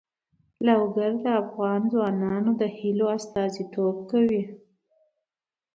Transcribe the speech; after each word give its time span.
لوگر 0.67 1.11
د 1.23 1.25
افغان 1.43 1.81
ځوانانو 1.93 2.51
د 2.61 2.63
هیلو 2.77 3.05
استازیتوب 3.17 3.95
کوي. 4.11 4.43